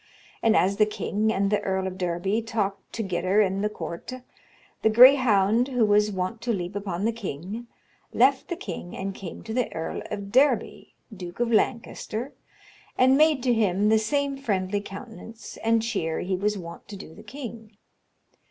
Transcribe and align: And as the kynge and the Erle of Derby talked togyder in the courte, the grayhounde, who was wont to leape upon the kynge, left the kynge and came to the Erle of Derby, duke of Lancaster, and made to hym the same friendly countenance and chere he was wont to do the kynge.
And 0.41 0.55
as 0.57 0.77
the 0.77 0.87
kynge 0.87 1.31
and 1.31 1.51
the 1.51 1.61
Erle 1.63 1.85
of 1.85 1.95
Derby 1.99 2.41
talked 2.41 2.91
togyder 2.91 3.39
in 3.45 3.61
the 3.61 3.69
courte, 3.69 4.23
the 4.81 4.89
grayhounde, 4.89 5.67
who 5.67 5.85
was 5.85 6.11
wont 6.11 6.41
to 6.41 6.51
leape 6.51 6.75
upon 6.75 7.05
the 7.05 7.11
kynge, 7.13 7.67
left 8.11 8.47
the 8.47 8.55
kynge 8.55 8.95
and 8.95 9.13
came 9.13 9.43
to 9.43 9.53
the 9.53 9.69
Erle 9.75 10.01
of 10.11 10.31
Derby, 10.31 10.95
duke 11.15 11.39
of 11.39 11.51
Lancaster, 11.51 12.33
and 12.97 13.15
made 13.15 13.43
to 13.43 13.53
hym 13.53 13.89
the 13.89 13.99
same 13.99 14.37
friendly 14.37 14.81
countenance 14.81 15.57
and 15.57 15.83
chere 15.83 16.21
he 16.21 16.35
was 16.35 16.57
wont 16.57 16.87
to 16.87 16.95
do 16.97 17.13
the 17.13 17.21
kynge. 17.21 17.77